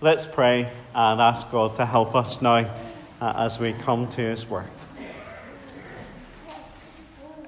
[0.00, 2.72] Let's pray and ask God to help us now
[3.20, 4.70] uh, as we come to His Word.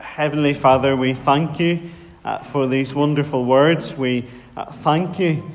[0.01, 1.93] Heavenly Father, we thank you
[2.25, 3.95] uh, for these wonderful words.
[3.95, 5.49] We uh, thank you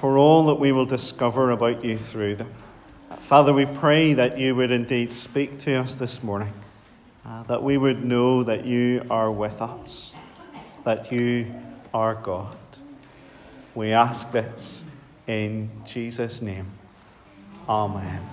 [0.00, 2.54] for all that we will discover about you through them.
[3.26, 6.52] Father, we pray that you would indeed speak to us this morning,
[7.48, 10.12] that we would know that you are with us,
[10.84, 11.52] that you
[11.92, 12.56] are God.
[13.74, 14.84] We ask this
[15.28, 16.66] in Jesus' name.
[17.68, 18.26] Amen.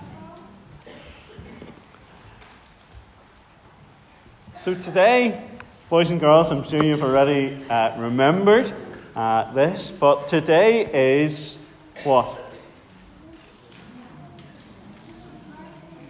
[4.62, 5.48] So today,
[5.90, 8.74] boys and girls, I'm sure you've already uh, remembered
[9.14, 11.58] uh, this, but today is
[12.02, 12.38] what?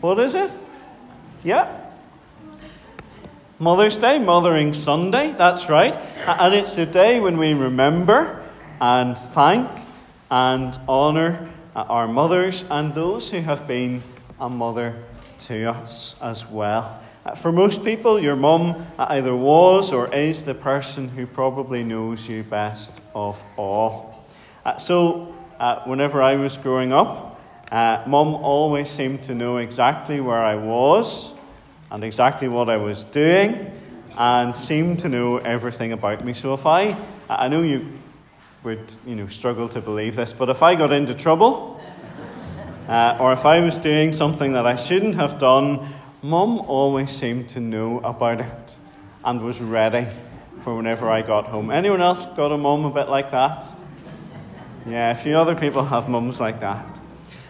[0.00, 0.50] What is it?
[1.42, 1.82] Yeah.
[3.59, 5.96] Mother's Day, Mothering Sunday, that's right.
[6.26, 8.42] And it's a day when we remember
[8.80, 9.85] and thank
[10.30, 14.02] and honour our mothers and those who have been
[14.40, 15.02] a mother
[15.46, 17.01] to us as well.
[17.24, 22.26] Uh, for most people, your mum either was or is the person who probably knows
[22.26, 24.24] you best of all.
[24.64, 30.20] Uh, so, uh, whenever I was growing up, uh, mum always seemed to know exactly
[30.20, 31.32] where I was
[31.90, 33.73] and exactly what I was doing
[34.16, 36.32] and seemed to know everything about me.
[36.32, 36.96] So, if I,
[37.29, 37.98] I know you
[38.66, 41.80] would you know, struggle to believe this, but if I got into trouble,
[42.88, 47.48] uh, or if I was doing something that I shouldn't have done, Mum always seemed
[47.50, 48.76] to know about it
[49.24, 50.08] and was ready
[50.64, 51.70] for whenever I got home.
[51.70, 53.64] Anyone else got a mum a bit like that?
[54.84, 56.84] Yeah, a few other people have mums like that.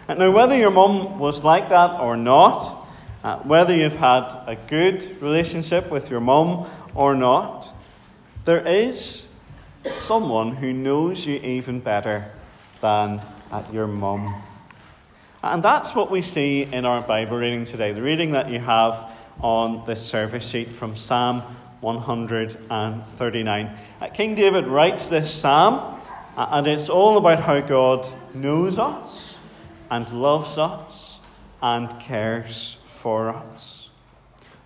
[0.07, 2.87] And now, whether your mum was like that or not,
[3.23, 7.73] uh, whether you've had a good relationship with your mum or not,
[8.45, 9.26] there is
[10.05, 12.31] someone who knows you even better
[12.81, 13.21] than
[13.71, 14.41] your mum.
[15.43, 19.11] And that's what we see in our Bible reading today, the reading that you have
[19.39, 21.41] on this service sheet from Psalm
[21.81, 23.77] 139.
[24.01, 26.01] Uh, King David writes this psalm,
[26.35, 29.35] uh, and it's all about how God knows us
[29.89, 31.19] and loves us
[31.61, 33.89] and cares for us.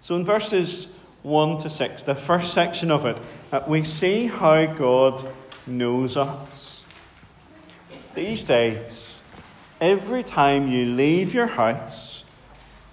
[0.01, 0.87] So in verses
[1.23, 3.17] 1 to 6, the first section of it,
[3.51, 5.27] uh, we see how God
[5.67, 6.83] knows us.
[8.15, 9.17] These days,
[9.79, 12.23] every time you leave your house,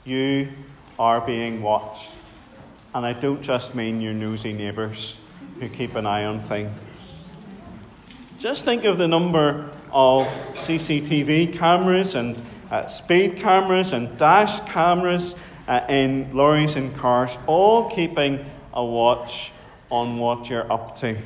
[0.05, 0.49] you
[0.99, 2.09] are being watched.
[2.95, 5.17] And I don't just mean your nosy neighbours
[5.61, 6.73] who keep an eye on things.
[8.39, 12.41] Just think of the number of CCTV cameras and
[12.71, 15.35] uh, speed cameras and dash cameras
[15.67, 19.53] uh, in lorries and cars, all keeping a watch
[19.91, 21.17] on what you're up to.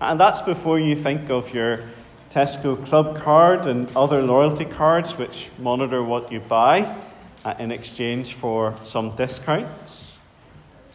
[0.00, 1.84] And that's before you think of your
[2.30, 6.96] Tesco Club card and other loyalty cards which monitor what you buy
[7.44, 10.04] uh, in exchange for some discounts.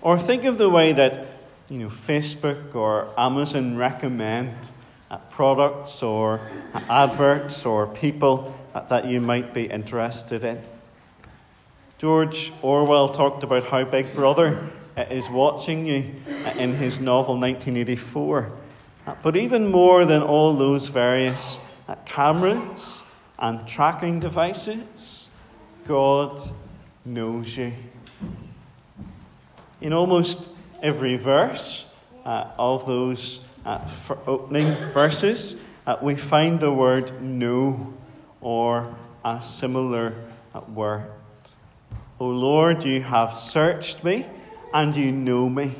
[0.01, 1.27] Or think of the way that
[1.69, 4.55] you know, Facebook or Amazon recommend
[5.09, 6.41] uh, products or
[6.73, 10.61] uh, adverts or people that you might be interested in.
[11.97, 14.69] George Orwell talked about how Big Brother
[15.09, 16.13] is watching you
[16.45, 18.51] uh, in his novel 1984.
[19.05, 21.57] Uh, but even more than all those various
[22.05, 23.01] cameras
[23.39, 25.27] and tracking devices,
[25.87, 26.39] God
[27.05, 27.73] knows you.
[29.81, 30.41] In almost
[30.83, 31.85] every verse
[32.25, 33.89] uh, of those uh,
[34.27, 35.55] opening verses,
[35.87, 37.93] uh, we find the word know
[38.41, 40.13] or a similar
[40.73, 41.09] word.
[42.19, 44.25] O Lord, you have searched me
[44.73, 45.75] and you know me.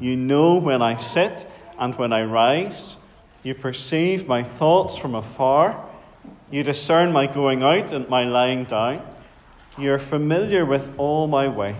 [0.00, 1.46] You know when I sit
[1.78, 2.96] and when I rise.
[3.42, 5.88] You perceive my thoughts from afar.
[6.50, 9.06] You discern my going out and my lying down.
[9.78, 11.76] You are familiar with all my ways.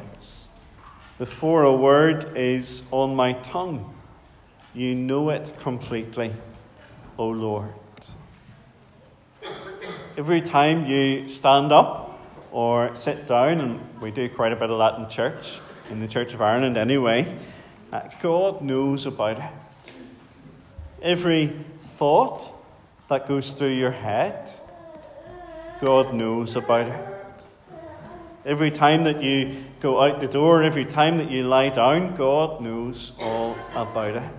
[1.19, 3.95] Before a word is on my tongue,
[4.75, 6.35] you know it completely,
[7.17, 7.73] O Lord.
[10.19, 12.21] Every time you stand up
[12.53, 15.59] or sit down, and we do quite a bit of that in church,
[15.91, 17.39] in the Church of Ireland anyway,
[17.93, 19.93] uh, God knows about it.
[21.03, 21.65] Every
[21.99, 22.45] thought
[23.09, 24.51] that goes through your head,
[25.81, 27.17] God knows about it.
[28.45, 32.61] Every time that you go out the door, every time that you lie down, God
[32.61, 34.31] knows all about it.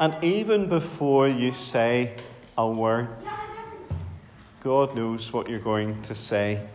[0.00, 2.16] And even before you say
[2.58, 3.08] a word,
[4.62, 6.66] God knows what you're going to say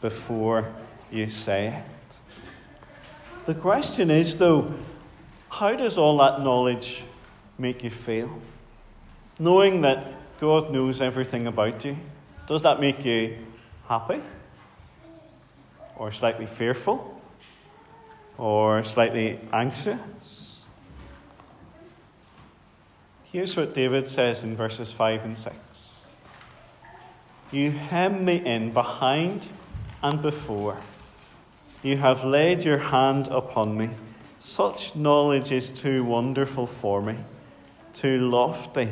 [0.00, 0.72] before
[1.10, 1.91] you say it.
[3.44, 4.72] The question is, though,
[5.48, 7.02] how does all that knowledge
[7.58, 8.30] make you feel?
[9.38, 11.96] Knowing that God knows everything about you,
[12.46, 13.38] Does that make you
[13.88, 14.20] happy?
[15.96, 17.20] Or slightly fearful?
[18.38, 20.58] Or slightly anxious?
[23.32, 25.56] Here's what David says in verses 5 and 6
[27.50, 29.48] You hem me in behind
[30.02, 30.76] and before.
[31.82, 33.90] You have laid your hand upon me.
[34.38, 37.16] Such knowledge is too wonderful for me,
[37.92, 38.88] too lofty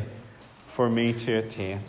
[0.75, 1.81] for me to attain.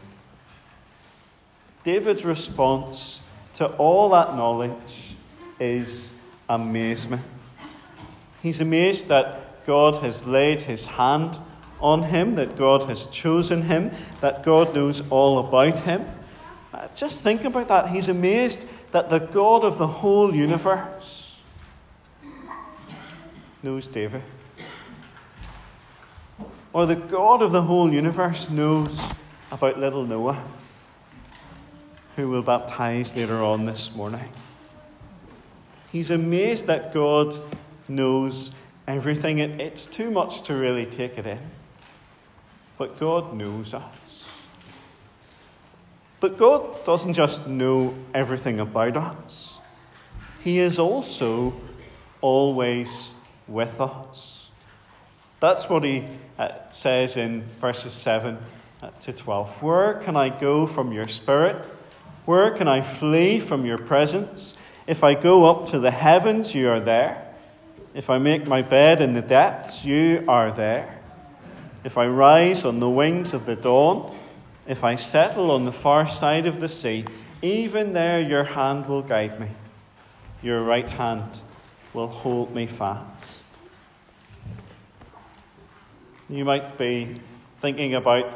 [1.84, 3.20] David's response
[3.56, 5.16] to all that knowledge
[5.60, 6.10] is
[6.48, 7.24] amazement.
[8.44, 11.38] He's amazed that God has laid his hand
[11.80, 16.06] on him, that God has chosen him, that God knows all about him.
[16.74, 17.90] Uh, just think about that.
[17.90, 18.60] He's amazed
[18.92, 21.36] that the God of the whole universe
[23.64, 24.22] knows David.
[26.74, 29.00] Or the God of the whole universe knows
[29.52, 30.42] about little Noah
[32.16, 34.30] who will baptize later on this morning.
[35.92, 37.38] He's amazed that God
[37.88, 38.52] knows
[38.88, 39.40] everything.
[39.40, 41.40] it's too much to really take it in.
[42.78, 44.24] But God knows us.
[46.22, 49.58] But God doesn't just know everything about us,
[50.44, 51.54] He is also
[52.22, 53.14] always
[53.48, 54.48] with us.
[55.40, 56.06] That's what He
[56.38, 58.38] uh, says in verses 7
[59.02, 59.50] to 12.
[59.64, 61.66] Where can I go from your spirit?
[62.26, 64.54] Where can I flee from your presence?
[64.86, 67.34] If I go up to the heavens, you are there.
[67.96, 71.00] If I make my bed in the depths, you are there.
[71.84, 74.16] If I rise on the wings of the dawn,
[74.68, 77.06] if I settle on the far side of the sea,
[77.42, 79.48] even there your hand will guide me.
[80.42, 81.40] Your right hand
[81.94, 83.26] will hold me fast.
[86.30, 87.16] You might be
[87.60, 88.34] thinking about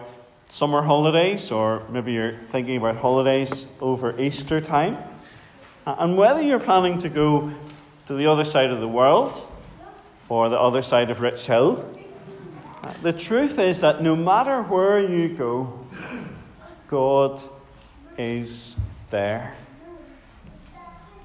[0.49, 4.97] summer holidays, or maybe you're thinking about holidays over Easter time.
[5.85, 7.53] And whether you're planning to go
[8.07, 9.41] to the other side of the world
[10.29, 11.85] or the other side of Richhill,
[12.83, 15.84] uh, the truth is that no matter where you go,
[16.87, 17.41] God
[18.17, 18.75] is
[19.09, 19.55] there.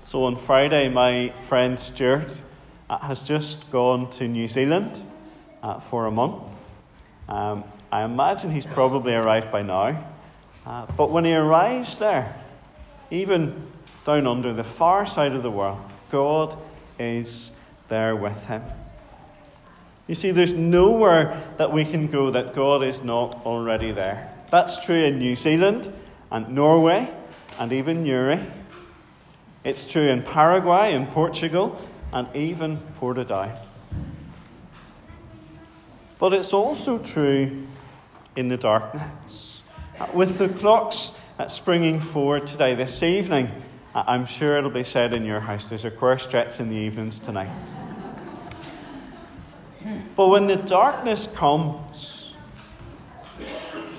[0.04, 2.40] So on Friday, my friend Stuart
[2.88, 5.02] uh, has just gone to New Zealand
[5.62, 6.42] uh, for a month.
[7.28, 10.12] Um, I imagine he's probably arrived by now.
[10.64, 12.34] Uh, but when he arrives there,
[13.10, 13.66] even
[14.04, 15.80] down under the far side of the world,
[16.10, 16.56] God
[16.98, 17.50] is
[17.88, 18.62] there with him.
[20.06, 24.29] You see, there's nowhere that we can go that God is not already there.
[24.50, 25.92] That's true in New Zealand
[26.30, 27.12] and Norway
[27.58, 28.44] and even Newry.
[29.62, 31.80] It's true in Paraguay and Portugal
[32.12, 33.58] and even Portadown.
[36.18, 37.66] But it's also true
[38.36, 39.62] in the darkness.
[40.12, 43.50] With the clocks uh, springing forward today, this evening,
[43.94, 47.20] I'm sure it'll be said in your house there's a choir stretch in the evenings
[47.20, 47.50] tonight.
[50.16, 52.19] But when the darkness comes,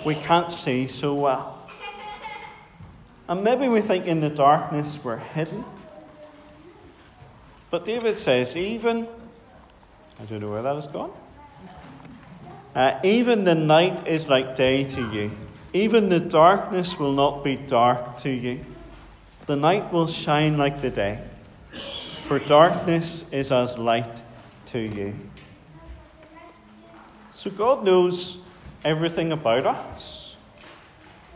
[0.06, 1.69] we can't see so well.
[3.27, 5.63] And maybe we think in the darkness we're hidden.
[7.69, 9.07] But David says, even,
[10.19, 11.12] I don't know where that has gone.
[12.75, 15.31] Uh, even the night is like day to you.
[15.74, 18.65] Even the darkness will not be dark to you.
[19.46, 21.20] The night will shine like the day,
[22.27, 24.22] for darkness is as light
[24.67, 25.15] to you.
[27.34, 28.38] So God knows
[28.83, 30.35] everything about us,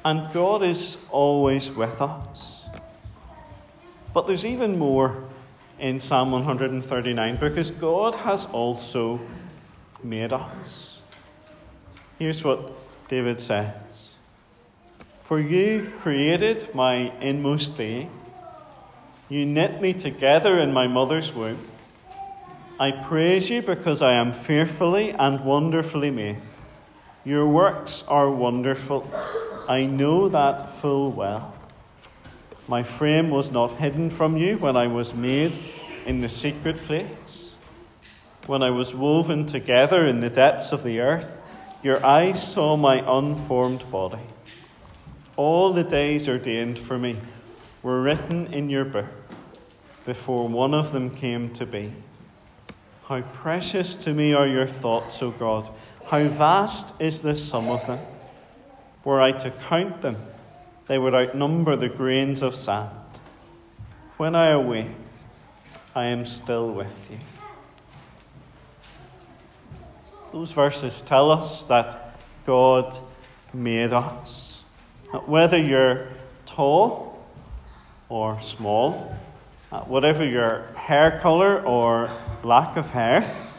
[0.03, 2.63] and God is always with us.
[4.13, 5.23] But there's even more
[5.79, 9.19] in Psalm 139 because God has also
[10.03, 10.99] made us.
[12.17, 12.71] Here's what
[13.09, 14.15] David says
[15.19, 18.09] For you created my inmost being,
[19.27, 21.59] you knit me together in my mother's womb.
[22.79, 26.37] I praise you because I am fearfully and wonderfully made.
[27.25, 29.09] Your works are wonderful.
[29.67, 31.55] I know that full well.
[32.67, 35.59] My frame was not hidden from you when I was made
[36.05, 37.55] in the secret place,
[38.45, 41.35] when I was woven together in the depths of the earth.
[41.81, 44.21] Your eyes saw my unformed body.
[45.35, 47.19] All the days ordained for me
[47.81, 49.05] were written in your book
[50.05, 51.91] before one of them came to be.
[53.07, 55.69] How precious to me are your thoughts, O God!
[56.07, 57.99] How vast is the sum of them!
[59.03, 60.17] Were I to count them,
[60.87, 62.89] they would outnumber the grains of sand.
[64.17, 64.87] When I awake,
[65.93, 67.19] I am still with you.
[70.31, 72.97] Those verses tell us that God
[73.53, 74.57] made us.
[75.27, 76.07] Whether you're
[76.47, 77.23] tall
[78.09, 79.15] or small,
[79.71, 82.09] uh, whatever your hair color or
[82.43, 83.49] lack of hair,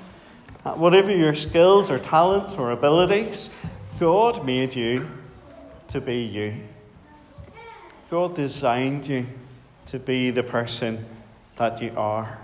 [0.65, 3.51] uh, whatever your skills or talents or abilities,
[3.99, 5.09] God made you
[5.89, 6.55] to be you.
[8.11, 9.27] God designed you
[9.87, 11.05] to be the person
[11.57, 12.39] that you are.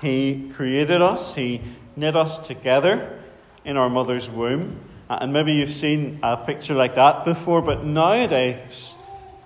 [0.00, 1.60] He created us, He
[1.96, 3.18] knit us together
[3.64, 4.80] in our mother's womb.
[5.08, 8.94] Uh, and maybe you've seen a picture like that before, but nowadays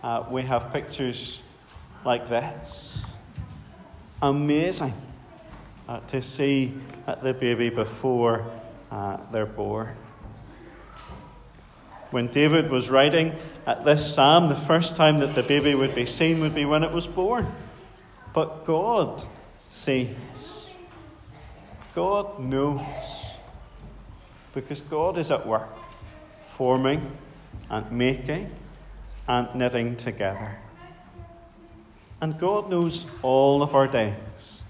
[0.02, 1.42] uh, we have pictures
[2.06, 2.96] like this.
[4.22, 4.94] Amazing
[5.88, 6.72] uh, to see
[7.06, 8.50] uh, the baby before
[8.90, 9.94] uh, they're born.
[12.12, 13.34] When David was writing
[13.66, 16.82] at this psalm, the first time that the baby would be seen would be when
[16.82, 17.52] it was born.
[18.32, 19.26] But God
[19.70, 20.14] sees.
[21.94, 22.80] God knows.
[24.54, 25.68] Because God is at work,
[26.56, 27.10] forming
[27.68, 28.50] and making
[29.28, 30.56] and knitting together.
[32.20, 34.62] And God knows all of our days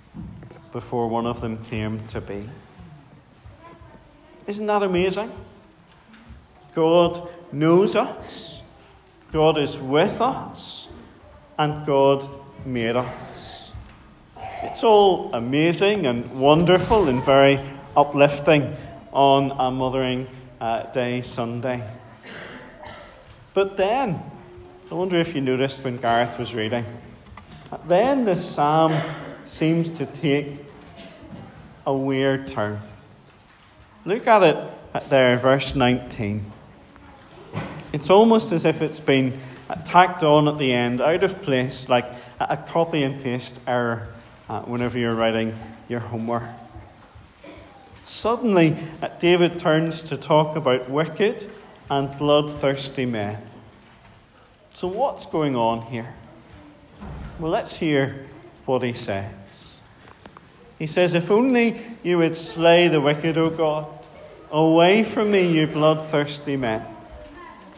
[0.73, 2.49] before one of them came to be.
[4.47, 5.33] Isn't that amazing?
[6.75, 8.61] God knows us,
[9.33, 10.88] God is with us,
[11.59, 12.29] and God
[12.65, 13.71] made us.
[14.62, 17.61] It's all amazing and wonderful and very
[17.97, 18.76] uplifting
[19.12, 20.29] on a Mothering
[20.61, 21.88] uh, Day Sunday.
[23.55, 24.21] But then,
[24.91, 26.85] I wonder if you noticed when Gareth was reading,
[27.87, 28.94] then the psalm
[29.44, 30.58] seems to take
[31.87, 32.80] a weird turn.
[34.04, 36.52] Look at it there, verse 19.
[37.92, 39.40] It's almost as if it's been
[39.85, 42.06] tacked on at the end, out of place, like
[42.40, 44.08] a copy and paste error
[44.49, 45.58] uh, whenever you're writing
[45.88, 46.44] your homework.
[48.04, 51.50] Suddenly, uh, David turns to talk about wicked
[51.90, 53.42] and bloodthirsty men.
[54.75, 56.14] So, what's going on here?
[57.38, 58.26] Well, let's hear
[58.64, 59.76] what he says.
[60.78, 63.87] He says, If only you would slay the wicked, O God,
[64.50, 66.87] away from me, you bloodthirsty men.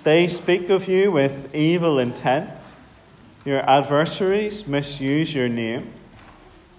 [0.05, 2.51] They speak of you with evil intent.
[3.45, 5.93] Your adversaries misuse your name.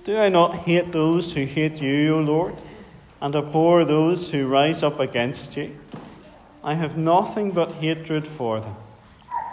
[0.05, 2.55] Do I not hate those who hate you, O Lord,
[3.21, 5.77] and abhor those who rise up against you?
[6.63, 8.75] I have nothing but hatred for them.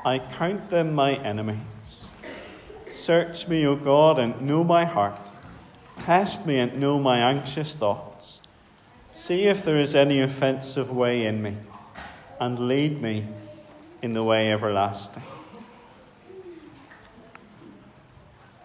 [0.04, 2.05] I count them my enemies.
[3.06, 5.20] Search me, O God, and know my heart.
[6.00, 8.40] Test me and know my anxious thoughts.
[9.14, 11.56] See if there is any offensive way in me,
[12.40, 13.24] and lead me
[14.02, 15.22] in the way everlasting.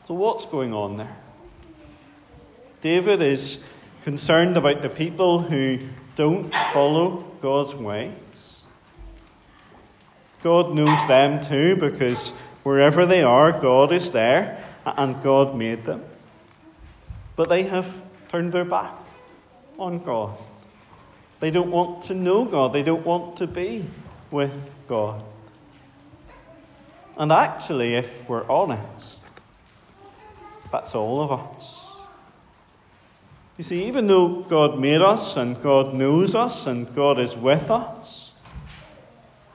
[0.07, 1.15] So, what's going on there?
[2.81, 3.59] David is
[4.03, 5.77] concerned about the people who
[6.15, 8.15] don't follow God's ways.
[10.41, 12.33] God knows them too because
[12.63, 16.03] wherever they are, God is there and God made them.
[17.35, 17.87] But they have
[18.29, 18.95] turned their back
[19.77, 20.37] on God.
[21.39, 23.85] They don't want to know God, they don't want to be
[24.29, 24.51] with
[24.87, 25.23] God.
[27.17, 29.21] And actually, if we're honest,
[30.71, 31.75] that's all of us.
[33.57, 37.69] You see, even though God made us and God knows us and God is with
[37.69, 38.31] us,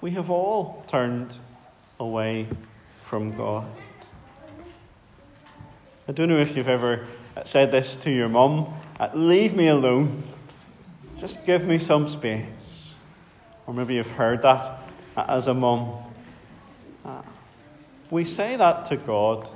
[0.00, 1.36] we have all turned
[1.98, 2.46] away
[3.08, 3.66] from God.
[6.08, 7.06] I don't know if you've ever
[7.44, 10.22] said this to your mum uh, leave me alone,
[11.18, 12.90] just give me some space.
[13.66, 15.92] Or maybe you've heard that uh, as a mum.
[17.04, 17.22] Uh,
[18.10, 19.50] we say that to God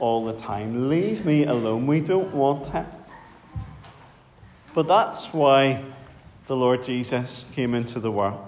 [0.00, 1.86] all the time leave me alone.
[1.86, 2.86] We don't want Him.
[4.74, 5.84] But that's why
[6.48, 8.44] the Lord Jesus came into the world.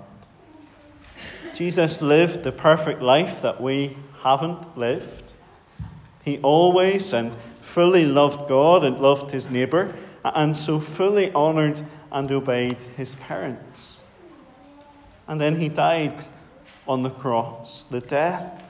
[1.54, 5.22] Jesus lived the perfect life that we haven't lived.
[6.24, 12.32] He always and fully loved God and loved his neighbour, and so fully honoured and
[12.32, 13.98] obeyed his parents.
[15.28, 16.24] And then he died
[16.88, 18.62] on the cross, the death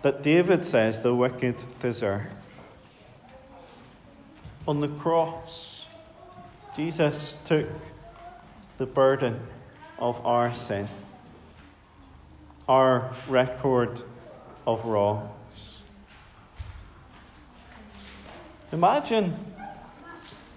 [0.00, 2.22] that David says the wicked deserve.
[4.66, 5.84] On the cross,
[6.74, 7.66] Jesus took
[8.78, 9.38] the burden
[9.98, 10.88] of our sin,
[12.66, 14.02] our record
[14.66, 15.30] of wrongs.
[18.72, 19.36] Imagine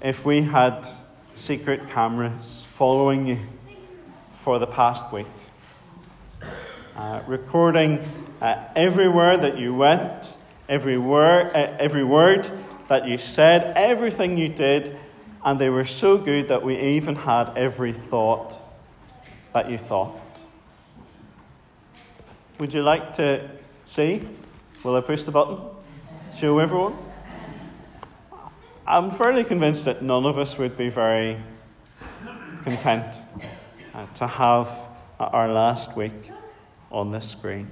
[0.02, 0.88] if we had
[1.36, 3.40] secret cameras following you
[4.44, 5.28] for the past week,
[6.96, 8.00] uh, recording
[8.42, 10.34] uh, everywhere that you went,
[10.70, 12.50] every word, uh, every word
[12.88, 14.98] that you said, everything you did,
[15.44, 18.60] and they were so good that we even had every thought
[19.54, 20.20] that you thought.
[22.60, 23.50] Would you like to
[23.88, 24.27] See?
[24.84, 25.60] Will I push the button?
[26.38, 26.96] Show everyone?
[28.86, 31.41] I'm fairly convinced that none of us would be very
[32.65, 33.15] content
[33.94, 34.67] uh, to have
[35.20, 36.32] our last week
[36.91, 37.70] on the screen.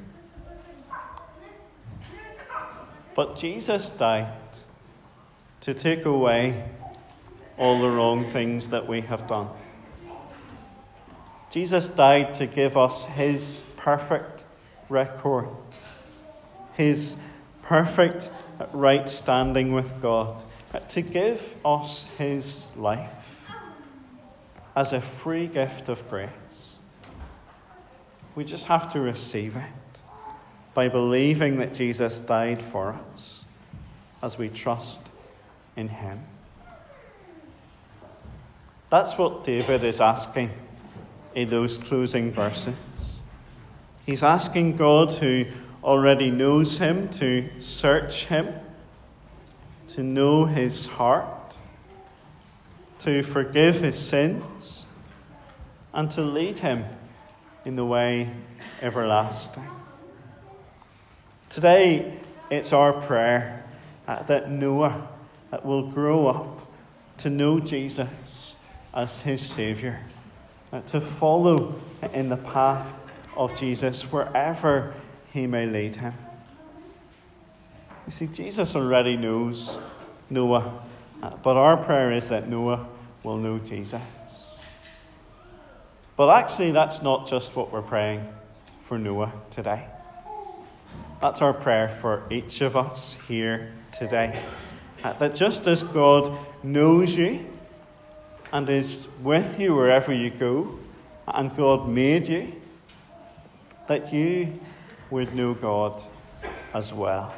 [3.14, 4.34] But Jesus died
[5.62, 6.70] to take away
[7.58, 9.50] all the wrong things that we have done.
[11.52, 14.46] Jesus died to give us his perfect
[14.90, 15.48] record,
[16.78, 17.16] his
[17.64, 18.30] perfect
[18.72, 23.10] right standing with God, uh, to give us his life
[24.76, 26.30] as a free gift of grace.
[28.36, 30.02] We just have to receive it
[30.74, 33.44] by believing that Jesus died for us
[34.22, 35.00] as we trust
[35.78, 36.22] in him.
[38.90, 40.52] That's what David is asking
[41.34, 42.76] in those closing verses.
[44.06, 45.46] He's asking God, who
[45.86, 48.54] already knows him, to search him,
[49.90, 51.56] to know his heart,
[53.00, 54.84] to forgive his sins,
[55.94, 56.84] and to lead him
[57.66, 58.32] in the way
[58.82, 59.64] everlasting.
[61.50, 62.18] Today,
[62.50, 63.64] it's our prayer
[64.08, 65.08] that Noah
[65.52, 66.68] uh, will grow up
[67.20, 68.56] to know Jesus
[68.94, 70.00] as his Saviour
[70.88, 71.80] to follow
[72.14, 72.88] in the path
[73.38, 74.94] of Jesus wherever
[75.36, 76.14] he may lead him.
[78.06, 79.78] You see, Jesus already knows
[80.30, 80.82] Noah,
[81.22, 82.88] uh, but our prayer is that Noah
[83.22, 84.02] will know Jesus.
[86.16, 88.26] But actually, that's not just what we're praying
[88.88, 89.86] for Noah today.
[91.22, 94.42] That's our prayer for each of us here today.
[95.04, 97.46] Uh, that just as God knows you
[98.54, 100.80] and is with you wherever you go,
[101.28, 102.54] and God made you,
[103.90, 104.58] that you
[105.16, 106.04] would know God
[106.74, 107.34] as well.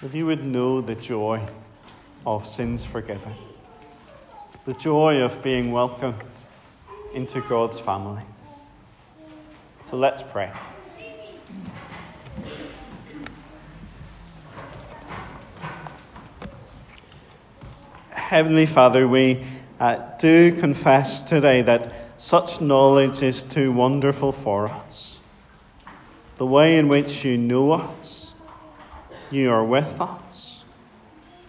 [0.00, 1.46] That you would know the joy
[2.26, 3.34] of sins forgiven,
[4.64, 6.24] the joy of being welcomed
[7.12, 8.22] into God's family.
[9.90, 10.50] So let's pray.
[18.08, 19.46] Heavenly Father, we
[19.78, 25.18] uh, do confess today that such knowledge is too wonderful for us.
[26.36, 28.32] The way in which you know us,
[29.30, 30.62] you are with us,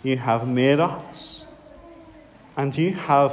[0.04, 1.44] you have made us,
[2.56, 3.32] and you have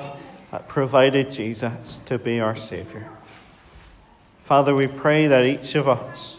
[0.53, 3.09] uh, provided Jesus to be our Saviour.
[4.45, 6.37] Father, we pray that each of us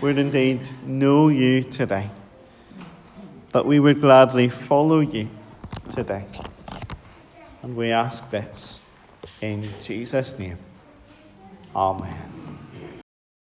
[0.00, 2.10] would indeed know you today,
[3.52, 5.28] that we would gladly follow you
[5.94, 6.24] today.
[7.62, 8.78] And we ask this
[9.40, 10.58] in Jesus' name.
[11.74, 12.59] Amen.